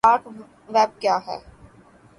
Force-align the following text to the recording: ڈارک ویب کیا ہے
ڈارک 0.05 0.23
ویب 0.73 0.91
کیا 1.01 1.15
ہے 1.25 1.37